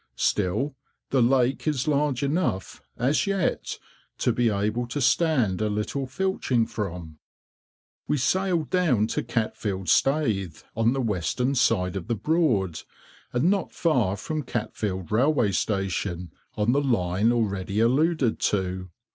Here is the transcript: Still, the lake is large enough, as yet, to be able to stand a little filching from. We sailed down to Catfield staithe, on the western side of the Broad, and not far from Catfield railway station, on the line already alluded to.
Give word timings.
Still, 0.17 0.75
the 1.11 1.21
lake 1.21 1.67
is 1.67 1.87
large 1.87 2.23
enough, 2.23 2.81
as 2.97 3.27
yet, 3.27 3.77
to 4.17 4.33
be 4.33 4.49
able 4.49 4.87
to 4.87 4.99
stand 4.99 5.61
a 5.61 5.69
little 5.69 6.07
filching 6.07 6.65
from. 6.65 7.19
We 8.07 8.17
sailed 8.17 8.71
down 8.71 9.05
to 9.09 9.21
Catfield 9.21 9.89
staithe, 9.89 10.63
on 10.75 10.93
the 10.93 11.01
western 11.01 11.53
side 11.53 11.95
of 11.95 12.07
the 12.07 12.15
Broad, 12.15 12.81
and 13.31 13.51
not 13.51 13.73
far 13.73 14.17
from 14.17 14.41
Catfield 14.41 15.11
railway 15.11 15.51
station, 15.51 16.31
on 16.55 16.71
the 16.71 16.81
line 16.81 17.31
already 17.31 17.79
alluded 17.79 18.39
to. 18.39 18.89